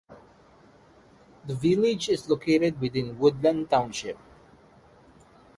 The 1.45 1.53
village 1.53 2.09
is 2.09 2.27
located 2.27 2.81
within 2.81 3.19
Woodland 3.19 3.69
Township. 3.69 4.17